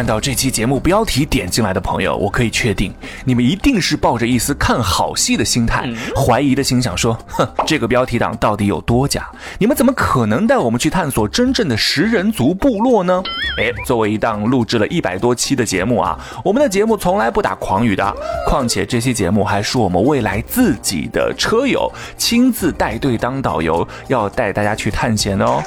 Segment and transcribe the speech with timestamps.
[0.00, 2.90] 看到这期节目标题点进来的朋友，我可以确定，
[3.26, 5.86] 你们一定是抱着一丝看好戏的心态，
[6.16, 9.28] 怀疑的心想说：“哼，这个标题党到底有多假？
[9.58, 13.22] 你们怎么可能带我们去探索真正的食人族部落呢？”
[13.60, 18.16] 哎，作为一档录制了一百多期的节目啊，我们的节目从来不打诳语的，
[18.48, 25.62] 况且这期节目还是我们未来自己的车友亲自带队当导游，要带大家去探险的哦。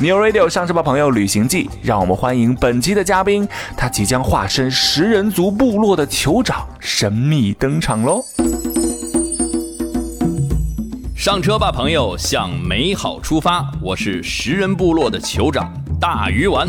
[0.00, 1.12] New Radio 上车吧，朋友！
[1.12, 8.24] 旅行记，让我们欢迎本期的嘉宾，他即将化身食人族部落的酋长，神秘登场喽！
[11.16, 13.70] 上车吧，朋友，向美好出发！
[13.80, 16.68] 我是食人部落的酋长大鱼丸，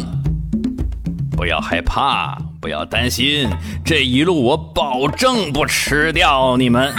[1.36, 3.49] 不要害怕，不要担心，
[3.83, 6.94] 这一路我保证不吃掉你们。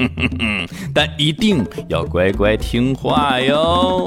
[0.94, 4.06] 但一定要乖乖听话哟，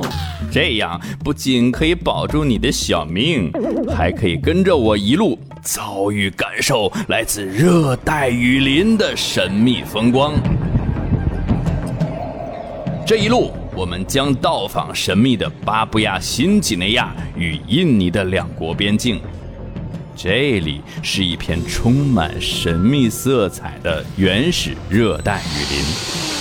[0.54, 3.52] 这样不仅可以保住你的小命，
[3.98, 10.36] 还可以跟着我一路遭遇感受来自热带雨林的神秘风光。
[13.04, 19.20] 这一路，我们将到访神秘的巴布亚新几内亚与印尼的两国边境。
[20.16, 25.84] 这里是一片充满神秘色彩的原始热带雨林，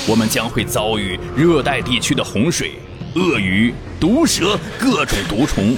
[0.07, 2.73] 我们将会遭遇热带地区的洪水、
[3.15, 5.77] 鳄鱼、毒蛇、各种毒虫，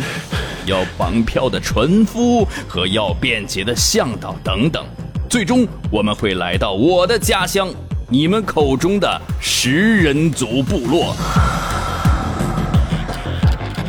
[0.66, 4.84] 要绑票的船夫和要便捷的向导等等。
[5.28, 7.68] 最终，我们会来到我的家乡，
[8.08, 11.16] 你们口中的食人族部落。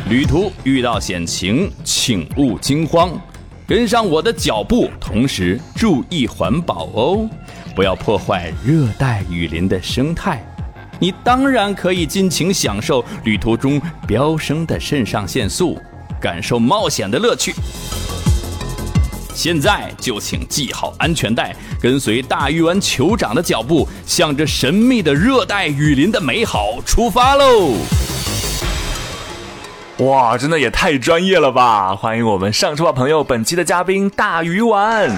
[0.08, 3.10] 旅途遇到险情，请勿惊慌。
[3.64, 7.30] 跟上我的脚步，同时注意环保哦，
[7.76, 10.44] 不要破坏热带雨林的生态。
[10.98, 15.78] 你当然可以尽情享受旅途中飙升的肾上腺素，
[16.20, 17.54] 感受冒险的乐趣。
[19.34, 27.74] 现在就请系好安全带，跟随大鱼丸酋长的脚步，向着神秘的热带雨林的美好出发喽！
[29.98, 31.94] 哇，真的也太专业了吧！
[31.94, 35.14] 欢迎我们上车吧，朋友，本期的嘉宾大鱼丸。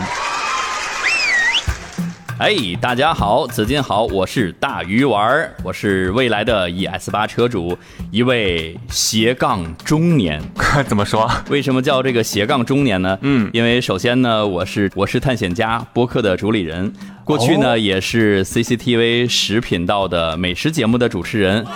[2.38, 7.76] 哎，大家好，子金好，我是大鱼丸儿，我是未来的 ES 八车主，
[8.12, 10.40] 一位斜杠中年。
[10.86, 11.28] 怎么说？
[11.50, 13.18] 为什么叫这个斜杠中年呢？
[13.22, 16.92] 嗯因为首先呢，我是我是探险家播客的主理人，
[17.24, 21.66] 过去呢、哦也是 CCTV 十频道的美食节目的主持人。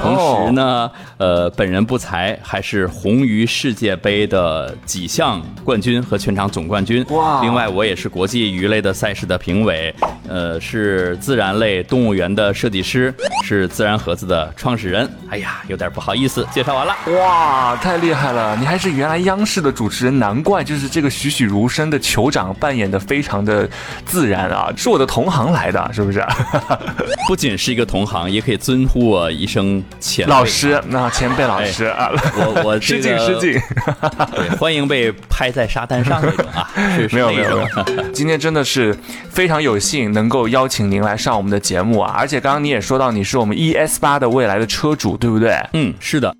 [0.00, 7.04] 同时呢，呃，本人不才，还是红鱼世界杯的几项冠军和全场总冠军。
[7.10, 9.94] 哇另外，我也是国际鱼类的赛事的评委，
[10.28, 13.14] 呃，是自然类动物园的设计师，
[13.44, 15.08] 是自然盒子的创始人。
[15.28, 16.94] 哎呀，有点不好意思，介绍完了。
[17.18, 18.56] 哇，太厉害了！
[18.56, 23.68] 你还是原来央视的主持人，难怪就是这个栩栩如生的酋长扮演的非常的
[24.04, 26.24] 自然啊，是我的同行来的，是不是？
[27.26, 29.81] 不仅是一个同行，也可以尊呼我一声
[30.26, 33.52] 老师，那前辈老师啊，我我失 敬失敬。
[34.34, 36.68] 对，欢迎被拍在沙滩上那种啊，
[37.12, 37.64] 没有没有没
[37.96, 38.96] 有， 今天真的是
[39.30, 42.14] 非常有幸能够邀请您来上我们的节目啊！
[42.18, 45.56] 而且刚刚你也说到你是我们 ES 八的未来的车主，对不对？
[45.72, 46.34] 嗯，是的，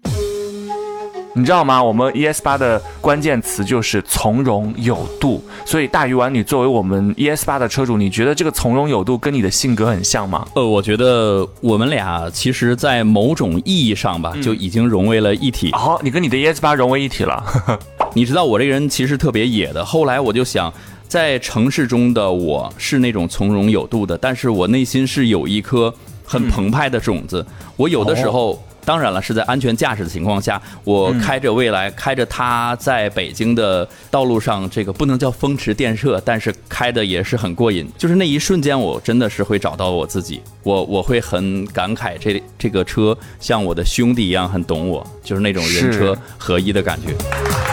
[1.35, 1.83] 你知道吗？
[1.83, 5.43] 我们 ES 八的关键词就是从容有度。
[5.65, 10.47] 所以大鱼丸，你作为我们 ES 八的车主，你觉得这个从容有度跟你的性格很像吗？
[10.55, 15.71] 呃，我觉得我们俩其实，在某种意义上吧，就已经融为了一体。
[15.71, 17.43] 哦，你跟你的 ES 八融为一体了。
[18.13, 20.71] 你知道我这个人其实特别野的，后来我就想，
[21.09, 25.95] 在城市中的我是那种从容有度的，但是我内心是有一颗
[26.27, 27.47] 很澎湃的种子。
[27.79, 28.63] 我有的时候。
[28.85, 37.89] 当然了，是在安全驾驶的情况下，我开着蔚来，开着它在北京的道路上，这个不能叫风驰电掣，但是开的也是很过瘾。
[37.97, 47.72] 就是那一瞬间，我真的是会找到我自己，我我会很感慨这这个车像我的兄弟一样很懂我，就是那种人车合一的感觉。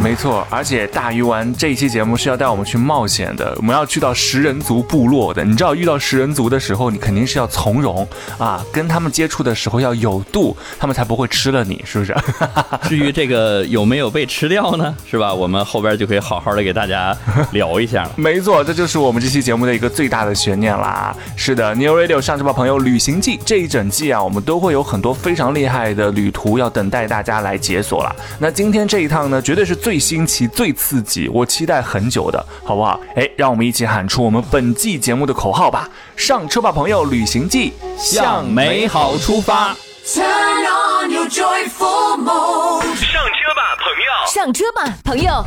[0.00, 5.44] 没错，而且大鱼丸这一期节目是要带我们去冒险的，我们要去到食人族部落的。
[5.44, 8.06] 你知道遇到食人族的时候，你肯定是要从容
[8.38, 12.16] 啊，跟他们接触的时候要有度，他们才不会吃了你，是不是？
[12.88, 14.94] 至于这个有没有被吃掉呢？
[15.04, 15.34] 是吧？
[15.34, 17.14] 我们后边就可以好好的给大家
[17.50, 18.12] 聊一下了。
[18.16, 21.14] 没错，这就是我们这期节目的一个最大的悬念啦。
[21.36, 28.16] 是的，New Radio 上这帮朋友旅行记这一整季啊，我们都会有很多非常厉害的旅途要等待大家来解锁了。
[28.38, 32.98] 那今天这一趟呢，绝对是最新奇、最刺激，我期待很久的，好不好？
[33.14, 35.88] 哎，让我们一起喊出我们本季节目的口号吧！
[36.16, 39.76] 上车吧朋友旅行记，向美好出发。
[40.04, 42.82] Turn on your joyful mode.
[42.96, 44.26] 上车吧，朋友！
[44.34, 45.44] 上车吧朋友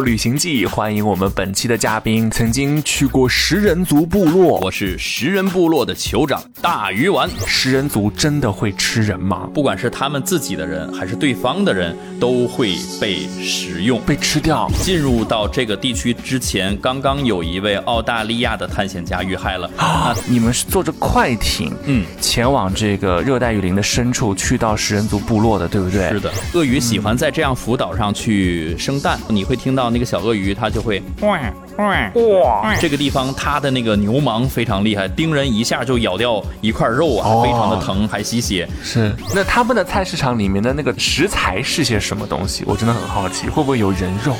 [0.00, 4.58] 旅行记，欢迎我们本期的嘉宾，曾经去过食人族部落。
[4.60, 7.30] 我是食人部落的酋长大鱼丸。
[7.46, 9.48] 食人族真的会吃人吗？
[9.54, 14.00] 不管是他们自己的人，还是对方的人，都会被食用。
[14.02, 14.68] 被吃掉？
[14.82, 19.70] 进入到这个地区之前，刚刚有一位澳大利亚的探险家遇害了。
[19.76, 26.08] 啊，你们是坐着快艇，嗯，前往这个热带雨林的深处，去到食人族部落的，对不对？
[26.10, 31.38] 是的，鳄鱼喜欢在这样浮岛上去生蛋，你会听到那个小鳄鱼，它就会哇
[31.78, 32.74] 哇哇。
[32.80, 38.68] 这个地方它的那个牛虻非常厉害，叮人一下就咬掉一块肉啊，哦非常的疼，还吸血。
[38.82, 39.14] 是。
[39.34, 42.64] 那他们的菜市场里面的那个食材是些什么东西？
[42.66, 44.34] 我真的很好奇，会不会有人肉？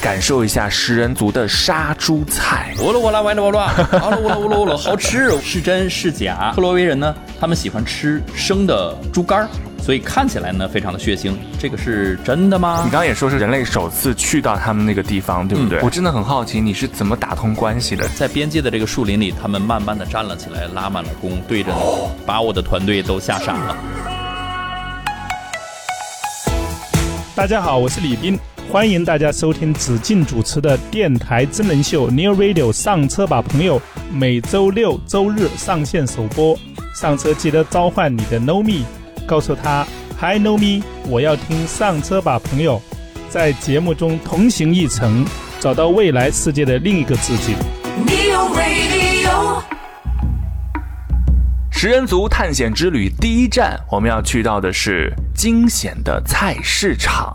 [0.00, 2.74] 感受一下食人族的杀猪菜。
[2.78, 3.68] 我了我了歪了我了，
[4.00, 6.52] 好了我了我了我了，好吃， 是真是假？
[6.54, 9.48] 克罗维人呢，他们喜欢吃生的猪肝儿，
[9.82, 11.34] 所以看起来呢非常的血腥。
[11.58, 12.90] 这个是真的吗你？
[12.90, 15.80] 刚刚也说是人类首次去到他们那个地方，对不对？
[15.80, 18.08] 嗯我真的很好奇，你是怎么打通关系的？
[18.10, 23.76] 在边界的这个树林里，他们慢慢的站了起来，拉满了弓，对着你，把我的团队都吓傻了。
[27.34, 28.38] 大家好，我是李斌，
[28.70, 33.82] 欢迎大家收听子敬主持的电台真人秀《New Radio》上车吧，朋友，
[34.12, 36.56] 每周六周日上线首播。
[36.94, 38.84] 上车记得召唤你的 Know Me，
[39.26, 39.86] 告诉他
[40.18, 42.80] Hi Know Me，我要听上车吧，朋友，
[43.28, 45.24] 在节目中同行一程，
[45.60, 47.54] 找到未来世界的另一个自己。
[51.70, 57.34] 食人族探险之旅第一站，我们要去到的是惊险的菜市场。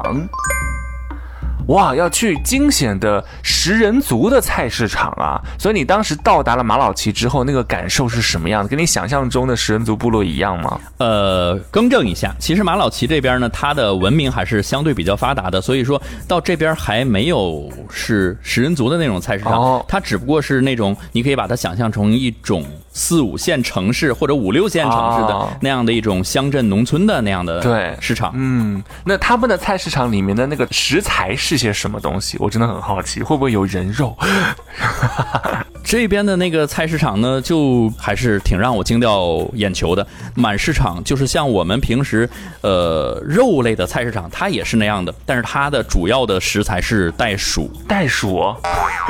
[1.68, 5.42] 哇，要去惊险的食人族的菜市场啊！
[5.60, 8.70] 所以你当时到达了马老奇之后，那个感受是什么样的？
[8.70, 10.80] 跟你想象中的食人族部落一样吗？
[10.98, 22.64] 呃，更正一下，其实马老奇这边呢，它的文明还是相对比较发达的，所以说到这边还没有是食人族的那种菜市场，哦它只不过是那种你可以把它想象成一种
[22.98, 28.32] 四五线城市或者五六线城市的哦那样的一种乡镇农村的那样的对市场。
[28.34, 32.38] 嗯，那他们的菜市场里面的那个食材是些什么东西？
[32.40, 34.18] 我真的很好奇，会不会有人肉？
[35.86, 40.06] 这边的那个菜市场呢，就还是挺让我惊掉眼球的。
[40.36, 42.30] 满市场就是像我们平时
[42.62, 48.54] 呃肉类的菜市场，它也是那样的，但是它的主要的食材是袋鼠，袋鼠？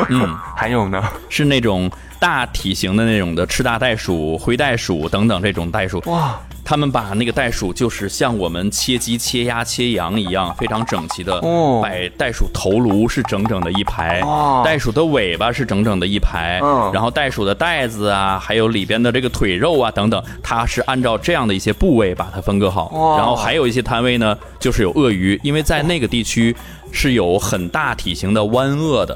[0.09, 1.03] 嗯， 还有呢？
[1.29, 1.89] 是那种
[2.19, 6.01] 大体型的那种的赤大袋鼠、灰袋鼠等等这种袋鼠。
[6.07, 11.79] 哇，他们把那个袋鼠就是像我们切鸡、切鸭、切羊一样，非常整齐的哦。
[11.81, 16.91] 摆袋鼠头颅是整整的一排，哦袋鼠的尾巴是整整的一排，嗯。
[16.91, 23.15] 然后袋鼠的袋子啊，还有里边的这个腿肉啊等等，它是按照这样的一些部位把它分割好。
[23.17, 26.55] 然后还有一些摊位呢，就是有鳄鱼，因为在那个地区
[26.91, 29.15] 是有很大体型的湾鳄的。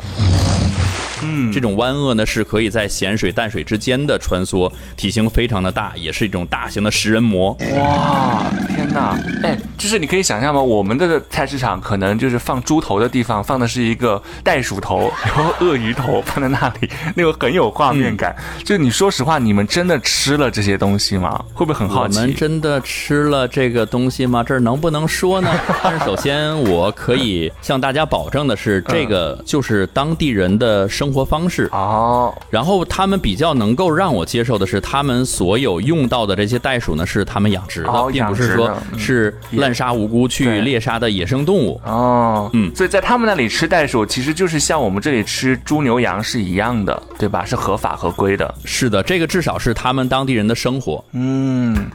[1.23, 7.51] 嗯，这种湾鳄呢是可以在咸水淡水之间的穿梭，体型非常的大，也是一种大型的食人魔。
[7.75, 9.17] 哇，天哪！
[9.43, 10.61] 哎，就是你可以想象吗？
[10.61, 18.35] 我们的菜市场可能就是放猪头的地方，放的是一个袋鼠头， 然后鳄鱼头放在那里，那个很有画面感。
[18.63, 21.43] 就你说实话，你们真的吃了这些东西吗？
[21.53, 22.35] 会不会很好奇我们？
[22.35, 24.43] 真的吃了这个东西吗？
[24.43, 25.51] 这儿能不能说呢？
[25.83, 31.69] 但是首先，我可以向大家保证的是，这个就是当地人的生活方式。
[31.71, 41.79] 哦，然后他们比较能够让我接受的是，他们所有用到的这些袋鼠呢，是他们养殖的，哦并不是说是滥杀无辜去猎杀的野生动物。
[41.85, 47.45] 哦，嗯所以在他们那里吃袋鼠，其实就是像我们这里吃猪牛羊是一样的，对吧？
[47.45, 48.53] 是合法合规的。
[48.65, 51.03] 是的，这个至少是他们当地人的生活。
[51.11, 51.89] 嗯，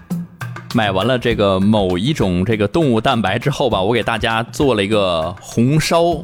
[0.74, 6.14] 买完了这个某一种这个动物蛋白之后吧，我给大家做了一个红烧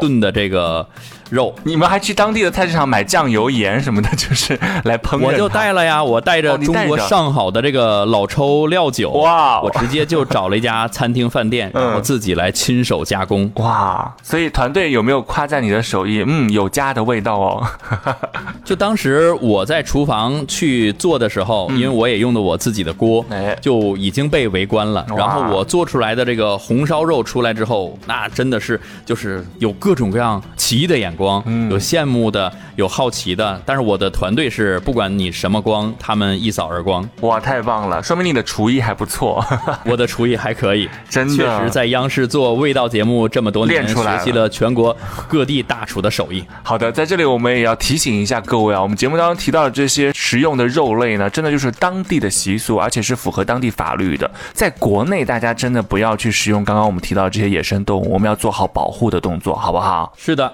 [0.00, 0.86] 炖的这个
[1.30, 1.54] 肉。
[1.64, 5.20] 你们还去当地的菜市场买酱油、盐什么的，就是来烹饪。
[5.20, 13.50] 我就带了呀，我带着中国上好的这个老抽料酒，哇哦我直接就找了一家餐厅饭店，嗯然后自己来亲手加工。
[13.56, 16.22] 哇，所以团队有没有夸赞你的手艺？
[16.26, 17.66] 嗯，有家的味道哦。
[18.64, 23.24] 就当时我在厨房去做的时候，因为我也用的我自己的锅，
[23.60, 25.04] 就已经被围观了。
[25.16, 33.60] 然后我做出来的这个红烧肉出来之后，那真的是就是有各种各样奇异的眼光，嗯有羡慕的，有好奇的。
[33.66, 37.08] 但是我的团队是不管你什么光，他们一扫而光。
[37.20, 39.44] 哇，太棒了，说明你的厨艺还不错。
[39.84, 44.96] 我的厨艺还可以，真的确实在央视做味道节目这么多年，练出来了学习了全国
[45.28, 46.44] 各地大厨的手艺。
[46.62, 54.30] 好的，在这里我们也要提醒一下各位啊，我们节目当中提到的这些食用的肉类呢，真的就是当地的习俗，而且是符合当地法律的。
[54.52, 60.12] 在国内，大家真的不要去食用刚刚我们提到的这些野生动物，我们要做好保护的动作，好不好？
[60.16, 60.52] 是的，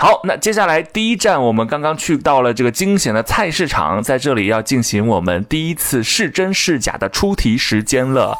[0.00, 8.38] 好，那接下来第一站，我们刚刚去到了这个惊险的菜市场，在这里要进行我们第一次是真是假的出题时间了。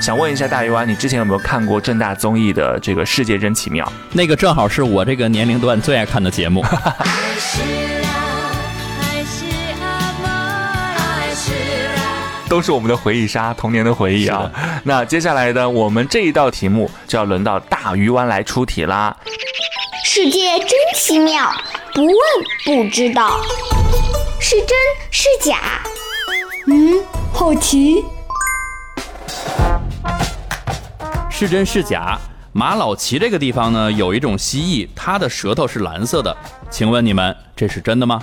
[0.00, 3.84] 想问一下大鱼丸，你之前有没有看过正大综艺的这个《世界真奇妙》？
[4.12, 6.64] 那个正好是我这个年龄段最爱看的节目。
[12.48, 14.50] 都是我们的回忆杀，童年的回忆啊。
[14.84, 19.14] 那接下来呢，我们这一道题目就要轮到大鱼湾来出题啦。
[20.20, 21.48] 世界真奇妙，
[21.94, 22.12] 不问
[22.64, 23.40] 不知道，
[24.40, 24.76] 是真
[25.12, 25.80] 是假？
[26.66, 27.00] 嗯，
[27.32, 28.04] 好奇。
[31.30, 32.18] 是真是假？
[32.52, 36.36] 马老奇这个地方呢，有一种蜥蜴，它的舌头是蓝色的。
[36.68, 38.20] 请问你们，这是真的吗？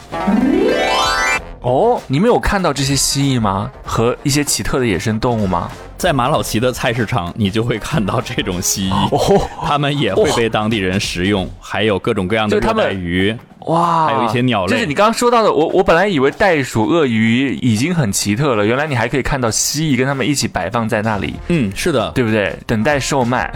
[1.62, 3.72] 哦，你们有看到这些蜥蜴吗？
[3.86, 5.72] 和一些奇特的野生动物吗？
[5.98, 13.36] 在马老奇的菜市场，你就会看到这种蜥蜴，哦，它们也会被当地人食用，还有各种各样的热带鱼。
[13.62, 21.34] 哇，还有一些鸟类就是你刚刚说到的，我我本来以为袋鼠、鳄鱼已经很奇特了，原来你还可以看到蜥蜴跟它们一起摆放在那里。
[21.48, 22.56] 嗯，是的，对不对？
[22.68, 23.52] 等待售卖，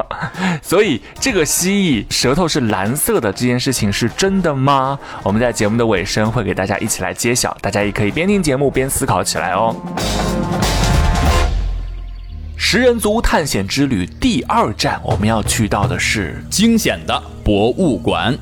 [0.62, 4.98] 所以这个蜥蜴舌头是蓝色的这件事情是真的吗？
[5.22, 9.76] 我们在节目的尾声会给大家一起来揭晓，大家也可以边听节目边思考起来哦。
[12.64, 18.38] 食人族探险之旅第二站，我们要去到的是惊险的博物馆。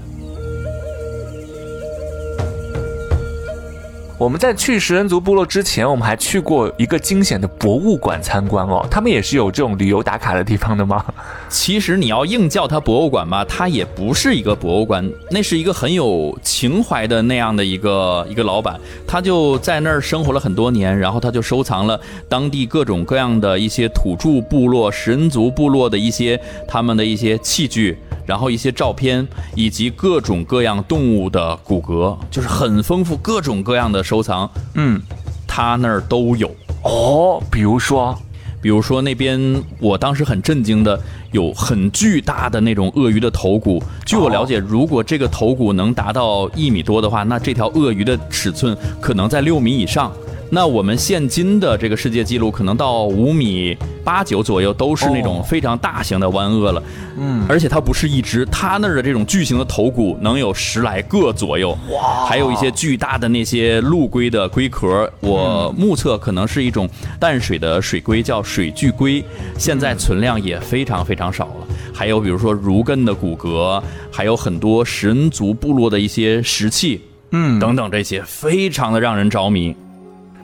[4.20, 8.86] 我们在去食人族部落之前，我们还去过一个惊险的博物馆参观哦。
[8.90, 11.02] 他们也是有这种旅游打卡的地方的吗？
[11.48, 21.98] 其实你要硬叫它博物馆吧，它也不是一个博物馆，那是一个很有情怀的那样的一个一个老板，他就在那儿生活了很多年，然后他就收藏了
[22.28, 27.96] 当地各种各样的一些土著部落、食人族部落的一些他们的一些器具。
[28.26, 35.00] 然后一些照片，以及各种各样动物的骨骼，就是很丰富，各种各样的收藏，嗯，
[35.46, 36.50] 他那儿都有。
[36.82, 38.16] 哦，比如说，
[38.62, 40.98] 比如说那边，我当时很震惊的，
[41.32, 43.82] 有很巨大的那种鳄鱼的头骨。
[44.06, 50.12] 据我了解，如果这个头骨能达到一米多的话，那这条鳄鱼的尺寸可能在六米以上。
[50.52, 56.82] 那我们现今的这个世界纪录可能到五米八九左右，都是那种哦非常大型的湾鳄了。
[57.16, 61.70] 嗯，而且它不是一只，它那儿的这种巨型的头骨能有十来个左右。
[61.92, 62.26] 哇！
[62.26, 66.88] 还有一些巨大的那些陆龟的龟壳，我目测可能是一种
[67.20, 69.24] 淡水的水龟，叫水巨龟，
[69.56, 71.66] 现在存量也非常非常少了。
[71.94, 73.80] 还有比如说如艮的骨骼，
[74.10, 79.76] 还有很多食人族部落的一些石器，嗯，等等这些，非常的让人着迷。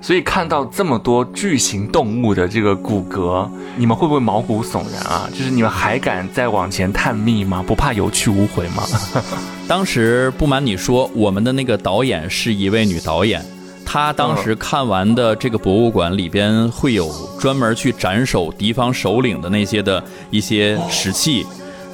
[0.00, 5.28] 所以看到这么多巨型动物的这个骨骼，你们会不会毛骨悚然啊？
[5.32, 7.64] 就是你们还敢再往前探秘吗？
[7.66, 8.84] 不怕有去无回吗？
[9.66, 13.44] 当时不瞒你说，我们的那个导演是一位女导演，
[13.84, 17.10] 她当时看完的这个博物馆里边会有
[17.40, 21.44] 专门去斩首敌方首领的那些的一些石器，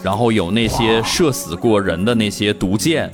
[0.03, 3.11] 然后有那些射死过人的那些毒箭，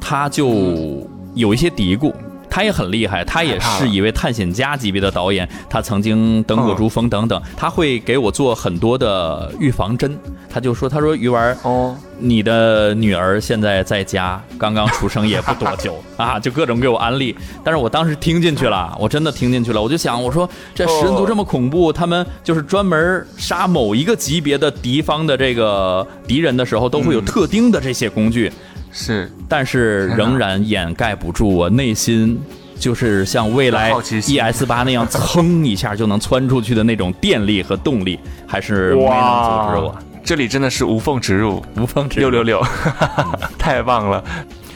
[0.00, 2.12] 她就有一些嘀咕。
[2.50, 10.18] 他也很厉害，他也是一位探险家级别的导演，他曾经登过珠峰等等，他会给我做很多的预防针。
[10.52, 17.36] 他就说：“他说鱼丸，哦，你的女儿现在在家，刚刚出生也不多久 啊，就各种给我安利。
[17.62, 19.80] 但是我当时听进去了，我真的听进去了。
[19.80, 28.52] 我就想，我说这食人族这么恐怖，他们就是专门杀某一个级别的敌方的这个敌人的时候，都会有特定的这些工具，
[28.92, 32.38] 是但是仍然掩盖不住我内心
[32.78, 39.98] 就是像未来 ES 八那样噌一下就能窜出去的那种电力和动力，还是没能阻止我。
[40.24, 42.66] 这里真的是无缝植入，无缝植入六六六，
[43.58, 44.22] 太棒了！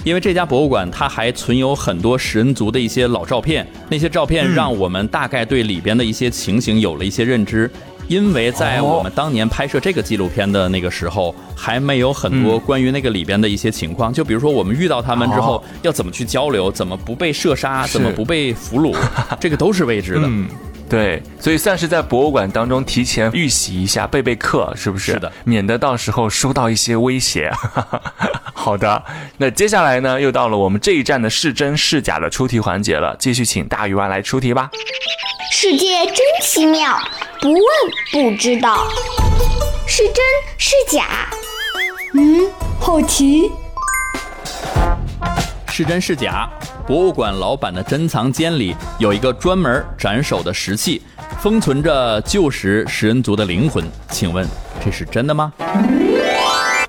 [0.04, 7.71] 因为这家博物馆它还存有很多食人族的一些老照片，那些照片让我们大概对里边的一些情形有了一些认知。
[8.08, 14.12] 因为在我们当年拍摄这个纪录片的那个时候，还没有很多关于那个里边的一些情况。
[14.12, 18.96] 就比如说，我们遇到他们之后要怎么去交流，怎么不被射杀，怎么不被俘虏，
[19.40, 20.23] 这个都是未知的。
[20.25, 20.49] 嗯，
[20.88, 25.12] 对，所以算是在博物馆当中提前预习一下，备备课，是不是？
[25.12, 27.50] 是的，免得到时候收到一些威胁。
[28.52, 29.02] 好的，
[29.38, 34.70] 那接下来呢，又到了我们这一站的是真是假的出题环节了，继续请大鱼丸来出题吧。
[35.52, 36.99] 世界真奇妙，
[37.44, 37.60] 不问
[38.10, 38.88] 不知道，
[39.86, 40.24] 是真
[40.56, 41.28] 是假？
[42.14, 43.52] 嗯，好奇。
[45.68, 46.48] 是真是假？
[46.86, 51.02] 博物馆老板的珍藏间里有一个专门斩首的石器，
[51.38, 53.84] 封存着旧时食人族的灵魂。
[54.08, 54.48] 请问
[54.82, 55.52] 这是真的吗？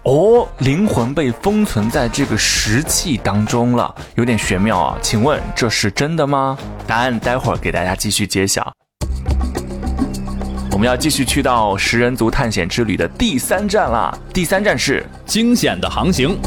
[0.03, 4.97] 哦，灵魂被封存在这个石器当中了，有点玄妙啊！
[5.01, 6.57] 请问这是真的吗？
[6.87, 8.71] 答案待会儿给大家继续揭晓。
[10.75, 14.13] 我们要继续去到食人族探险之旅的第三站啦！
[14.33, 16.37] 第三站是惊险的航行。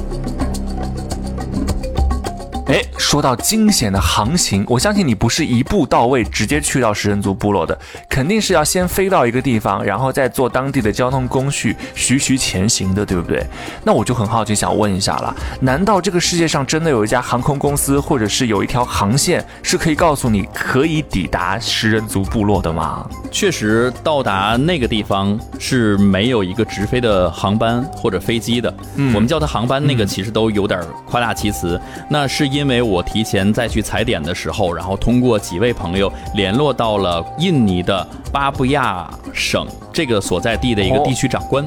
[2.68, 7.78] 哎，说到惊险的航行，我相信你不是一步到位直接去到食人族部落的，
[8.10, 13.42] 肯定是要先飞到一个地方，然后再坐当地的交通工具徐徐前行的，对不对？
[13.82, 23.08] 那我就很好奇，想问一下了，难道这个世界上真的有一家航空公司，或者是有一条航线是可以告诉你可以抵达食人族部落的吗？
[23.30, 28.74] 确实，到达那个地方是没有一个直飞的航班或者飞机的。
[28.96, 31.80] 嗯，我们叫它航班，那个其实都有点夸大其词。
[32.10, 41.64] 那是因为我提前再去踩点的时候，然后通过几位朋友联络到了印尼的巴布亚省这个所在地的一个地区长官，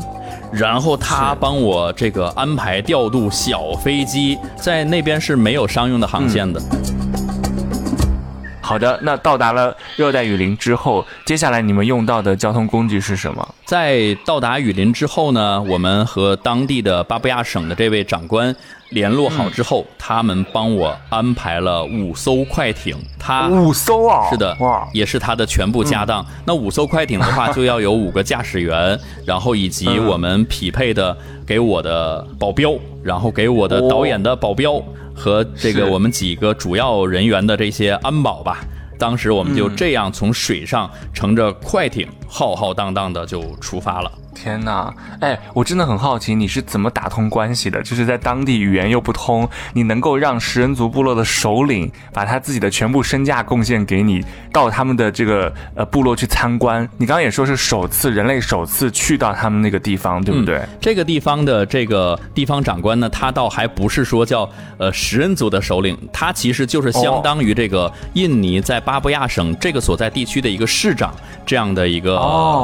[0.51, 6.61] 然后他帮我这个安排调度小飞机，在那边是没有商用的航线的。
[8.71, 13.45] 好的，那到达了热带雨林之后，接下来你们用到的交通工具是什么？
[13.65, 18.55] 在到达雨林之后呢，我们和当地的巴布亚省的这位长官
[18.91, 22.95] 联络好之后，他们帮我安排了五艘快艇。
[23.19, 24.29] 他五艘啊？
[24.29, 26.25] 是的，哇，也是他的全部家当。
[26.45, 32.71] 那五艘快艇的话，就要有五个驾驶员，然后以及我们匹配的给我的保镖，
[33.03, 34.81] 然后给我的导演的保镖。
[35.21, 38.65] 和这个我们几个主要人员的这些安保吧，
[38.97, 44.11] 当时我们就这样从水上乘着快艇浩浩荡荡的就出发了。
[44.33, 47.81] 天呐，哎，我真的很好奇你是怎么打通关系的？
[47.83, 56.87] 就是在当地语言又不通，你能够让食人族部落的首领把他自己的全部身价贡献给你，到他们的这个呃部落去参观。
[56.97, 60.61] 你刚刚也说是首次人类首次去到他们那个地方，对不对？
[60.79, 71.13] 这个地方的这个地方长官呢，他倒还不是说叫呃食人族的首领，他其实就是相当于这个印尼在巴布亚省这个所在地区的一个市长
[71.45, 72.17] 这样的一个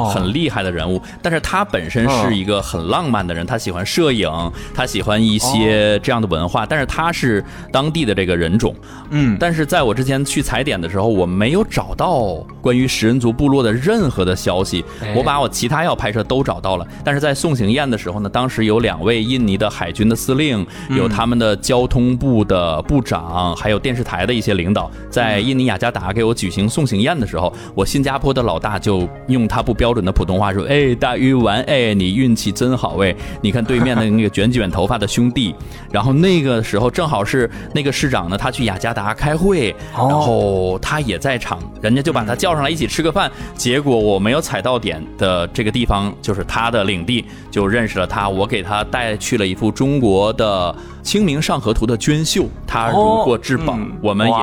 [0.06, 1.57] 很厉害的人物，但是他。
[1.58, 4.30] 他本身是一个很浪漫的人，他喜欢摄影，
[4.72, 8.72] 他喜欢一些这样的文化，但是他是当地的这个人种，
[9.10, 14.84] 嗯，但是在我之前去踩点的时候，我没有找到关于食人族部落的任何的消息。
[15.16, 33.14] 我把我其他要拍摄都找到了，但是在送行宴的时候呢，当时有两位印尼的海军的司令，有他们的交通部的部长，还有电视台的一些领导，在印尼雅加达给我举行送行宴的时候，我新加坡的老大就用他不标准的普通话说：“哎，大鱼。”完哎，你运气真好哎！
[33.40, 35.54] 你看对面的那个卷卷头发的兄弟，
[35.90, 43.30] 然后那个时候正好是那个市长呢，他去雅加达开会，然后他也在场，人家就把他叫上来一起吃个饭。
[43.54, 48.28] 结果我没有踩到点的这个地方，就是他的领地，就认识了他。
[48.28, 50.74] 我给他带去了一幅中国的。
[51.08, 54.34] 《清明上河图》的娟秀，他如获至宝，我们也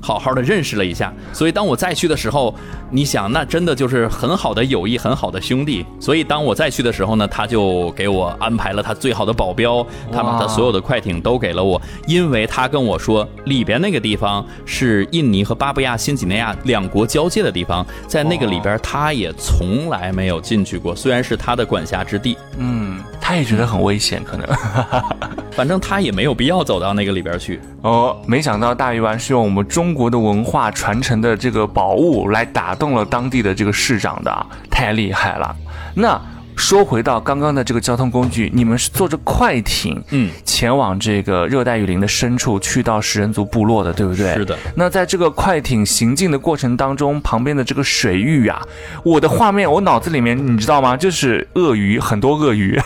[0.00, 1.12] 好好的认识了一下。
[1.30, 2.54] 所以当我再去的时候，
[2.88, 5.84] 你想，那真的就是很好的友谊，很好的兄弟。
[6.00, 22.38] 所以当我再去的时候呢，他就给我安排了他最好的保镖，他把他所有的快艇都给了我，因为他跟我说，里边那个地方是印尼和巴布亚新几内亚两国交界的地方，在那个里边他也从来没有进去过，虽然是他的管辖之地。
[22.56, 22.98] 嗯，
[23.30, 24.44] 他也觉得很危险，可能，
[25.54, 26.00] 反正他。
[26.00, 28.20] 也没有必要走到那个里边去哦。
[28.26, 35.54] 没想到大鱼丸是用我们中国的文化传承的这个宝物来打动了当地的这个市长的，太厉害了。
[35.94, 36.20] 那。
[36.60, 44.34] 说回到刚刚的这个交通工具，你们是坐着快艇，嗯，前往这个热带雨林的深处，去到食人族部落的，对不对？
[44.34, 44.56] 是的。
[44.76, 48.60] 那在这个快艇行进的过程当中，旁边的这个水域啊，
[49.02, 50.94] 我的画面，我脑子里面你知道吗？
[50.96, 52.78] 就是鳄鱼，很多鳄鱼。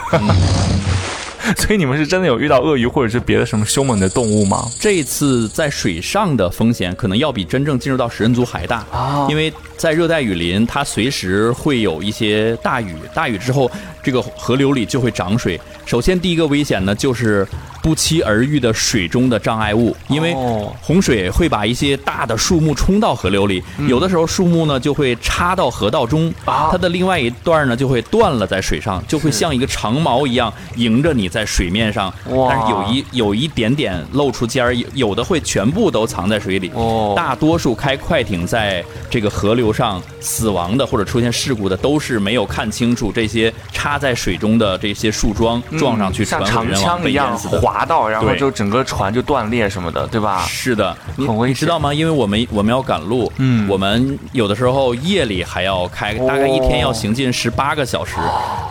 [1.56, 4.66] 所以你们是真的有遇到鳄鱼或者是别的什么凶猛的动物吗？
[4.80, 13.70] 这一次在水上的风险可能要比真正进入到食人族还大啊，因为在热带雨林，它随时会有一些大雨，大雨之后，
[14.02, 15.60] 这个河流里就会涨水。
[15.84, 17.46] 首先，第一个危险呢，就是
[17.84, 20.34] 不期而遇的水中的障碍物，因为
[20.80, 36.72] 洪水会把一些大的树木冲到河流里，有的时候树木呢就会插到河道中，它的另外一段呢就会断了在水上，就会像一个长矛一样迎着你在水面上，但是有一有一点点露出尖儿，有的会全部都藏在水里。
[37.14, 45.62] 大多数开快艇在这个河流上死亡的或者出现事故的，都是没有看清楚这些插在水中的这些树桩。
[45.78, 47.38] 撞上去，像长枪一样
[47.74, 50.44] 滑到，然后就整个船就断裂什么的，对吧？
[50.46, 51.92] 是的，很危险，知道吗？
[51.92, 58.14] 因为我们我们要赶路，嗯，我们有的时候夜里还要开，大概一天要行进十八个小时。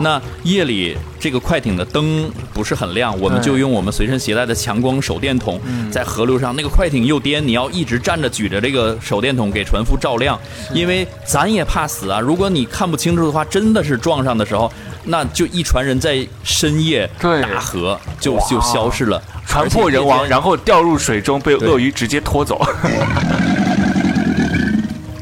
[0.00, 10.40] 那夜里这个快艇的灯不是很亮，我们就用我们随身携带的强光手电筒，在河流上，那个快艇又颠，你要一直站着举着这个手电筒给船夫照亮，
[10.72, 12.18] 因为咱也怕死啊。
[12.18, 14.72] 如果你看不清楚的话，真的是撞上的时候。
[15.04, 22.66] 那就一船人在深夜大河就就消失了，船破人亡，然后掉入水中，被鳄鱼直接拖走。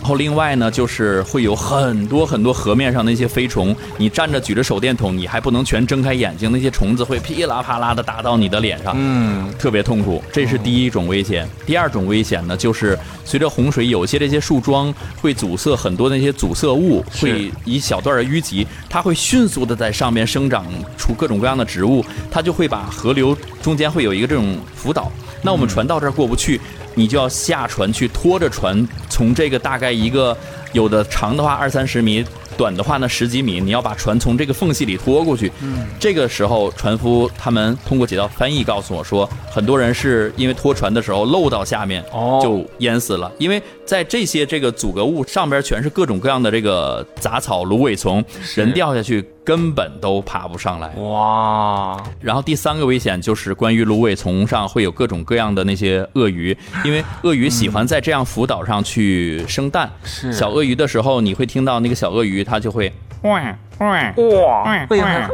[0.02, 10.20] 然后另外呢，就是会有很多很多河面上那些飞虫，你站着举着手电筒，你还不能全睁开眼睛，那些虫子会噼里啪啦的打到你的脸上，嗯，特别痛苦。
[10.32, 11.48] 这是第一种危险。
[11.64, 20.66] 第二种危险呢，就是随着洪水，有些这些树桩会阻塞很多那些阻塞物，会一小段的淤积，它会迅速的在上面生长
[20.98, 25.12] 出各种各样的植物，它就会把河流中间会有一个这种浮岛。
[25.42, 26.60] 那我们船到这儿过不去。
[26.94, 30.36] 你就要下船去拖着船，从这个大概一个
[30.74, 32.22] 有的长的话二三十米，
[32.54, 35.50] 短的话呢十几米，你要把船从这个缝隙里拖过去。
[35.62, 43.32] 嗯，这个时候船夫他们通过几道翻译告诉我说，很多人是因为拖船的时候漏到下面，哦，就淹死了。
[43.38, 48.22] 因为在这些这个阻隔物上边全是各种各样的这个杂草、芦苇丛，
[48.54, 49.26] 人掉下去。
[49.44, 52.02] 根本都爬不上来哇！
[52.20, 59.90] 然后第三个危险就是关于芦苇丛上会有各种各样的那些鳄鱼，因为鳄鱼喜欢在这样浮岛上去生蛋。
[60.04, 62.92] 是小鳄鱼的时候，你会听到那个小鳄鱼，它就会。
[63.22, 64.86] 哇哇哇！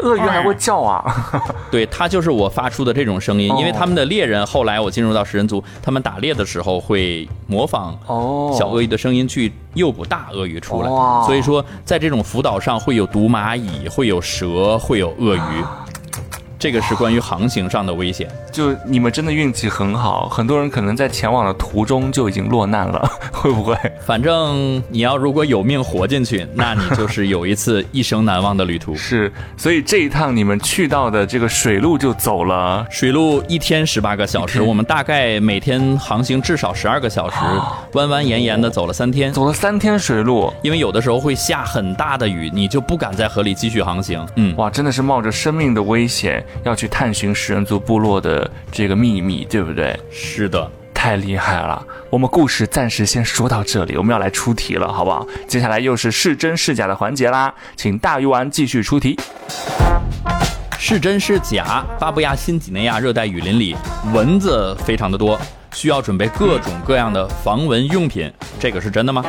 [0.02, 1.04] 鳄鱼还会叫啊！
[1.70, 10.88] 对，它就是我发出的这种声音，因为他们的猎人后来我进入到食人族，他们打猎的时候会模仿哦小鳄鱼的声音去诱捕大鳄鱼出来，
[11.26, 15.64] 所以说在这种浮岛上会有毒蚂蚁，会有蛇，会有鳄鱼。
[16.58, 23.72] 这个是关于航行上的危险，就你们真的运气很好，很多人可能在前往的途中就已经落难了， 会不会？
[24.04, 28.96] 反正你要如果有命活进去，那你就是有一次一生难忘的旅途。
[28.96, 37.36] 是，所以这一趟你们去到的这个水路就走了，水路一天十八个小时，我们大概每天航行至少十二个小时，
[37.92, 44.26] 弯弯延延的走了三天，走了三天水路，因为有的时候会下很大的雨，你就不敢在河里继续航行。
[44.34, 46.44] 嗯，哇，真的是冒着生命的危险。
[46.64, 49.98] 要去探寻食人族部落的这个秘密，对不对？
[50.10, 51.84] 是的，太厉害了。
[52.10, 55.26] 我们故事暂时先说到这里，我们要来出题了，好不好？
[55.46, 59.18] 接下来又是是真是假的环节啦，请大鱼丸继续出题。
[60.78, 61.84] 是真是假？
[61.98, 63.76] 巴布亚新几内亚热带雨林里
[64.14, 65.38] 蚊子非常的多，
[65.74, 69.24] 需要准备各种各样的防蚊用品，这个是真的吗？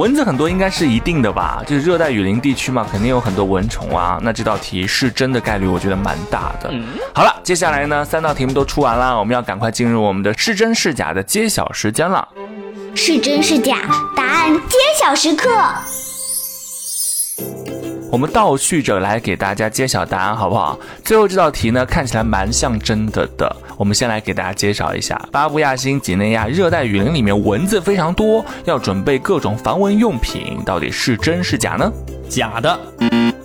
[0.00, 4.18] 蚊子很多应该是一定的吧，就是热带雨林地区嘛，肯定有很多蚊虫啊。
[4.22, 6.72] 那这道题是真的概率，我觉得蛮大的。
[7.14, 12.26] 好了，接下来呢，三道题目都出完了，我们要赶快进入我们的是真是假的揭晓时间了。
[12.94, 13.76] 是真是假？
[14.16, 15.50] 答案揭晓时刻。
[18.10, 20.76] 我们倒叙着来给大家揭晓答案，好不好？
[21.04, 23.54] 最后这道题呢，看起来蛮像真的的。
[23.76, 31.90] 我们先来给大家介绍一下，巴布亚新几内亚热带雨林里面蚊子非常多，要准备各种防蚊用品，到底是真是假呢？
[32.28, 32.78] 假的。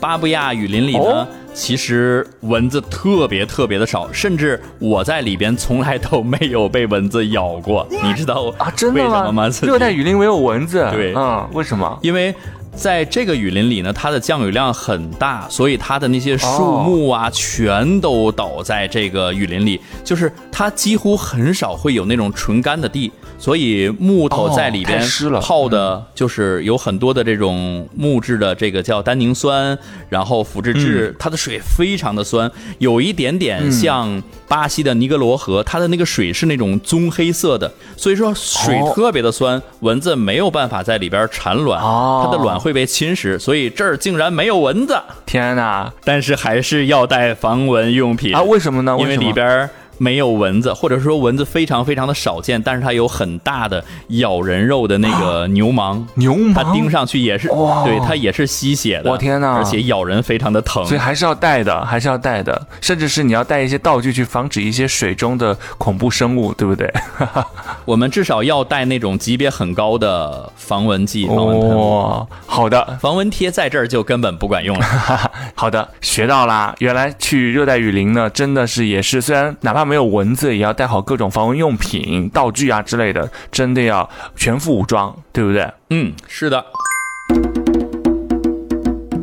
[0.02, 7.88] 巴布亚雨林里呢，其实蚊子特别特别的少，甚至我在里边从来都没有被蚊子咬过。
[8.04, 8.72] 你知道啊？
[8.76, 9.32] 真的吗？
[9.32, 9.50] 吗？
[9.62, 10.88] 热带雨林没有蚊子？
[10.92, 12.00] 对，嗯，为什么？
[12.02, 12.34] 因为。
[12.76, 23.12] 在这个雨林里呢，它的降雨量很大，所以它的那些树木啊，全都倒在这个雨林里，就是它几乎很少会有那种纯干的地。
[23.38, 25.04] 所以木头在里边
[25.42, 45.00] 泡的，就是有很多的这种木质的这个叫单宁酸，然后腐殖质，它的水非常的酸，有一点点像巴西的尼格罗河，它的那个水是那种棕黑色的，所以说水特别的酸，蚊子没有办法在里边产卵，它的卵会被侵蚀，所以这儿竟然没有蚊子！
[45.24, 45.94] 天哪！
[46.04, 48.42] 但是还是要带防蚊用品啊？
[48.42, 48.98] 为什么呢？
[49.00, 49.70] 因为里边。
[49.98, 59.10] 没有蚊子，或者说蚊子非常非常的少见，但是它有很大的咬人肉的那个牛虻，牛虻，它盯上去也是，对，它也是吸血的。
[59.10, 59.54] 我天哪！
[59.54, 66.92] 而且咬人非常的疼，所以还是要带的，还是要带的，甚至是你要带一些道具去防止一些水中的恐怖生物，对不对？
[67.86, 72.28] 我们至少要带那种级别很高的防蚊剂、防蚊喷雾。
[72.46, 74.86] 好的，防蚊贴在这儿就根本不管用了。
[75.56, 79.85] 好的，学到啦，原来去热带雨林呢，真的是也是，虽然哪怕。
[79.86, 85.72] 没有蚊子，也要带好各种防蚊用品、道具啊之类的，真的要全副武装，对不对？
[85.92, 86.66] 嗯，是的。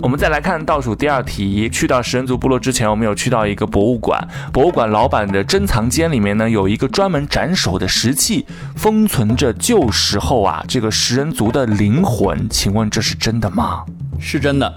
[0.02, 4.20] 我们再来看倒数第二题，去到食人族部落之前，我们有去到一个博物馆，
[4.52, 8.44] 博物馆老板的珍藏间里面呢，有一个专门斩首的石器，
[8.74, 13.84] 封存着旧时候啊这个食人族的灵魂，请问这是真的吗？
[14.18, 14.74] 是真的。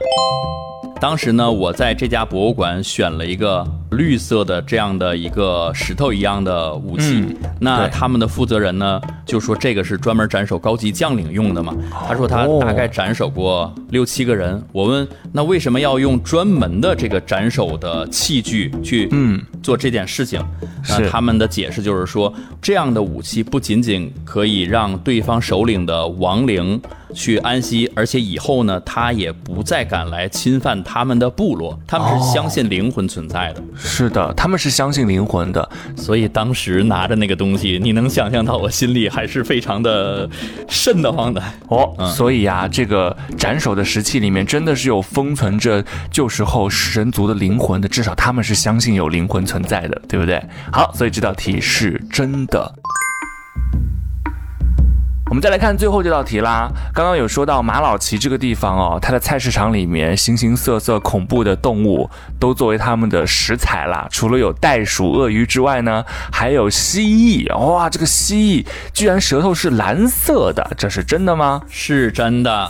[1.01, 7.25] 当时呢，我在这家博物馆选了一个绿色的这样的一个石头一样的武器。
[7.59, 11.73] 那他们的负责人呢，就说这个是专门斩首高级将领用的嘛。
[12.07, 14.61] 他说他大概斩首过六七个人。
[14.71, 19.09] 我问那为什么要用专门的这个斩首的器具去
[19.63, 20.43] 做这件事情？
[20.89, 22.31] 那他们的解释就是说，
[22.61, 26.79] 这样的武器不仅仅可以让对方首领的亡灵。
[27.13, 31.79] 去安息，而且以后呢，他也不再敢来侵犯他们的部落。
[31.87, 33.63] 他们是相信灵魂存在的。
[33.85, 35.69] 是的，他们是相信灵魂的。
[35.95, 40.29] 所以当时拿着那个东西，你能想象到我心里还是非常的
[40.67, 41.95] 瘆得慌的哦。
[42.13, 50.43] 所以呀，这个斩首的石器里面真的是有封存着旧时候神族的灵魂的，至少他们是相信有灵魂存在的，对不对？
[50.71, 52.73] 好，所以这道题是真的。
[55.35, 56.71] 我们再来看最后这道题啦。
[56.93, 64.07] 刚刚有说到马老奇这个地方哦，它的菜市场里面形形色色恐怖的动物都作为他们的食材啦。
[64.09, 67.53] 除了有袋鼠、鳄鱼之外呢，还有蜥蜴。
[67.53, 71.61] 哇，这个蜥蜴居然舌头是蓝色的，这是真的吗？
[71.69, 72.69] 是真的。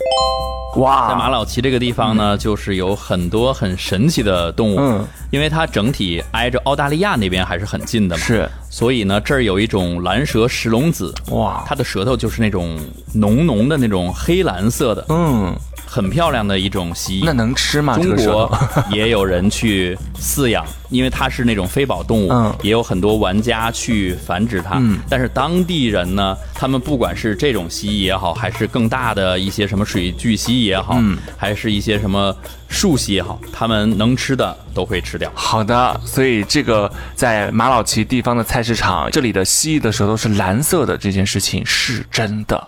[0.77, 4.79] 哇，在马老奇这个地方呢，就是有很多很神奇的动物。
[4.79, 8.23] 嗯，因为它整体挨着澳大利亚那边还是很近的嘛。
[8.23, 8.49] 是。
[8.69, 12.77] 所以呢，这儿有一种蓝舌石龙子，哇，它的舌头就是那种
[13.13, 15.55] 浓浓的那种黑蓝色的，嗯，
[15.95, 17.23] 很漂亮的一种蜥蜴。
[17.25, 17.97] 那能吃吗？
[17.97, 18.51] 中国
[18.91, 24.75] 也有人去饲养，因为它是那种非宝动物，嗯，也有很多玩家去繁殖它。
[24.79, 32.35] 嗯，但是当地人呢，他们不管是这种蜥蜴也好，还是更大的一些什么水巨蜥也好，嗯，还是一些什么。
[32.67, 35.31] 树蜥也好，他们能吃的都会吃掉。
[35.33, 42.67] 好的，所以这个在马老奇地方的菜市场，这里的蜥蜴的舌头是蓝色的，这件事情是真的。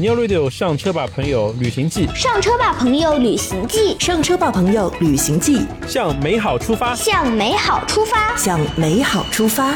[0.00, 2.08] New Radio 上车吧，朋友，旅行记。
[2.14, 3.94] 上车吧，朋友，旅行记。
[4.00, 5.60] 上车吧，朋友，旅行记。
[5.86, 9.74] 向美好出发，向美好出发，向美好出发。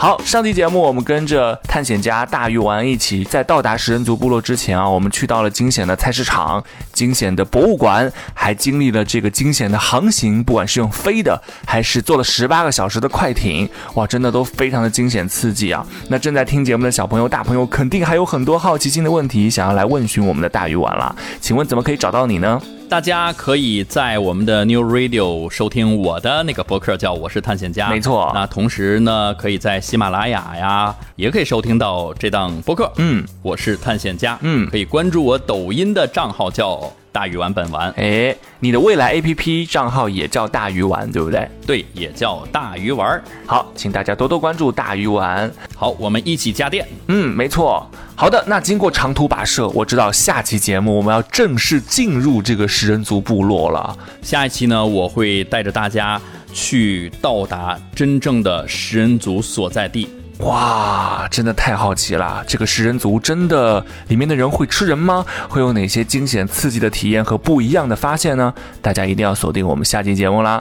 [0.00, 15.86] 好，上期节目我们跟着探险家大鱼丸一起，在到达食人族部落之前啊，我们去到了惊险的菜市场、惊险的博物馆，还经历了这个惊险的航行，不管是用飞的，还是坐了十八个小时的快艇，哇，真的都非常的惊险刺激啊！
[16.08, 22.58] 那正在听节目的小朋友、大朋友，肯定还有很多好奇心的问题想要来问询我们的大鱼丸了，请问怎么可以找到你呢？
[22.90, 27.88] 大家可以在我们的 New Radio 收听我的那个博客，叫我是探险家。
[27.88, 32.90] 没错，那同时呢，可以在喜马拉雅呀，也可以收听到这档博客。
[32.96, 34.36] 嗯，我是探险家。
[34.42, 36.92] 嗯，可以关注我抖音的账号，叫。
[37.12, 41.48] 大鱼丸本丸，哎，你的未来 A P P 账号也叫大鱼丸，对不对？
[41.66, 43.20] 对，也叫大鱼丸。
[43.46, 45.50] 好，请大家多多关注大鱼丸。
[45.74, 46.86] 好，我们一起加电。
[47.08, 47.84] 嗯，没错。
[48.14, 53.96] 好的，那经过长途跋涉，我知道下期节目我们要正式进入这个食人族部落了。
[54.22, 56.20] 下一期呢，我会带着大家
[56.52, 60.08] 去到达真正的食人族所在地。
[60.40, 62.42] 哇，真的太好奇了！
[62.46, 65.24] 这个食人族真的里面的人会吃人吗？
[65.48, 68.52] 会有哪些惊险刺激的体验和不一样的发现呢？
[68.80, 70.60] 大家一定要锁定我们下期节目啦！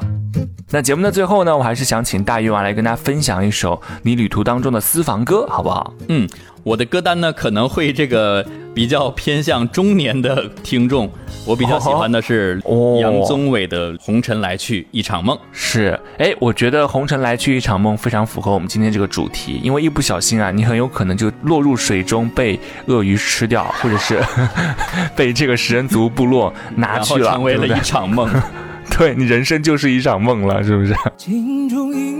[0.72, 5.94] 那节目的最后呢，我还是想请大鱼丸来跟大家分享一首你旅途当中的私房歌，好不好？
[6.10, 6.30] 嗯，
[6.70, 11.10] 我的歌单呢可能会这个比较偏向中年的听众。
[11.44, 12.62] 我比较喜欢的是
[13.02, 15.36] 杨宗纬的《红尘来去一场梦》。
[15.52, 24.22] 是，哎，我觉得《红尘来去一场梦》非常符合我们今天这个主题，因为一不小心啊，你很有可能就落入水中被鳄鱼吃掉，或者是
[25.18, 28.30] 被这个食人族部落拿去了，成为了一场梦。
[28.96, 30.94] 对你人生就是一场梦了，是不是？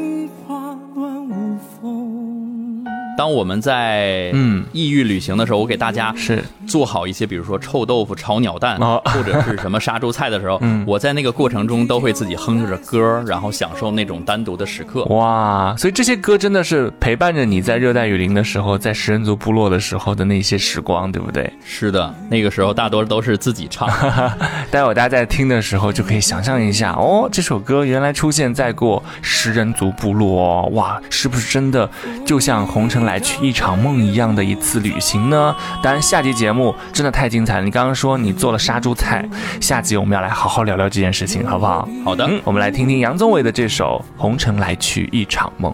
[3.20, 15.04] 当我们在嗯异域旅行的时候，我给大家是做好一些，比如说臭豆腐炒鸟蛋，或者是什么杀猪菜的时候， 我在那个过程中都会自己哼着歌，然后享受那种单独的时刻。
[15.08, 21.52] 哇，所以这些歌真的是陪伴着你在热带雨林的时候，在食人族部落的时候的那些时光，对不对？
[21.66, 23.90] 是的，那个时候大多都是自己唱。
[24.72, 31.90] 待会大家在听的时候就可以想象一下，哦，这首歌原来出现在过食人族部落，哇，是不是真的
[32.26, 33.09] 就像红尘？
[33.10, 35.56] 来去一场梦一样的一次旅行呢？
[35.82, 37.64] 当然，下集节目真的太精彩了。
[37.64, 39.28] 你刚刚说你做了杀猪菜，
[39.60, 41.90] 下集我们要来好好聊聊这件事情，好不好？
[42.06, 45.72] 好的，我们来听听杨宗纬的这首《红尘来去一场梦》。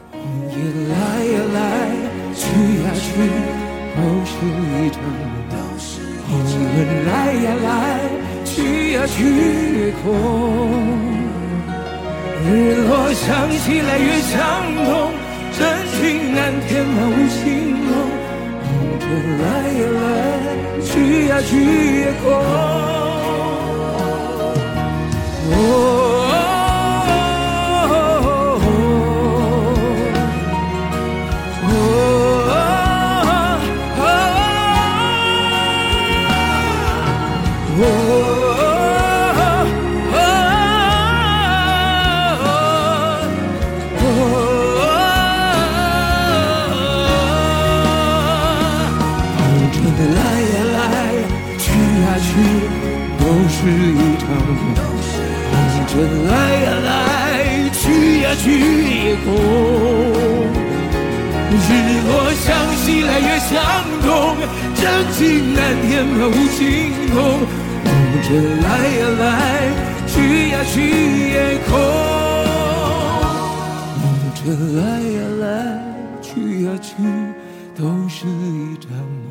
[0.88, 0.96] 来
[1.26, 1.60] 呀来，
[2.34, 2.46] 去
[2.86, 3.06] 呀去，
[3.98, 5.54] 都是一场梦。
[6.28, 6.54] 红尘
[7.06, 7.68] 来呀来，
[8.46, 10.06] 去呀去空。
[12.48, 14.40] 日落想起来越想
[14.86, 15.25] 痛。
[15.58, 17.44] 真情难填满无情
[17.78, 17.88] 梦，
[18.68, 19.04] 梦着
[19.42, 19.44] 来
[19.80, 20.00] 呀来，
[20.84, 20.90] 去
[21.28, 21.52] 呀去
[22.02, 22.24] 也空。
[25.52, 26.05] 哦。
[58.46, 58.54] 去呀去
[59.08, 59.26] 也空。
[61.58, 61.68] 日
[62.06, 63.52] 落向西来月向
[64.06, 64.08] 东，
[64.76, 65.20] 真情
[65.56, 66.62] 难填满无情
[67.16, 67.18] 梦。
[67.84, 67.90] 红
[68.22, 68.28] 尘
[68.62, 68.66] 来
[69.00, 69.24] 呀来，
[70.06, 70.14] 去
[70.50, 70.76] 呀去
[71.32, 71.36] 也
[71.68, 71.74] 空。
[74.00, 74.04] 红
[74.36, 74.44] 尘
[74.78, 75.44] 来呀来，
[76.22, 76.30] 去
[76.66, 76.94] 呀去，
[77.76, 78.92] 都是一场
[79.24, 79.28] 梦。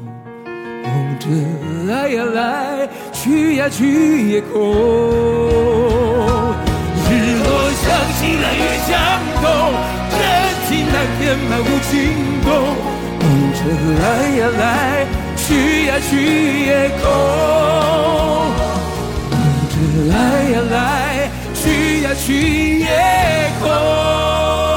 [0.83, 1.25] 红尘
[1.87, 2.89] 来呀来。
[3.13, 4.61] 去呀去也空，
[7.95, 8.91] 落向西来越向
[9.41, 9.47] 东，
[10.11, 10.19] 真
[10.67, 11.93] 情难填满无情
[12.43, 12.51] 洞。
[13.21, 13.23] 红
[13.55, 13.61] 尘
[14.01, 14.03] 来
[14.37, 14.63] 呀来，
[15.37, 17.03] 去呀去也空。
[19.31, 19.33] 红
[19.71, 19.73] 尘
[20.09, 20.13] 来
[20.51, 21.63] 呀来，去
[22.03, 22.89] 呀去也
[23.63, 24.74] 空。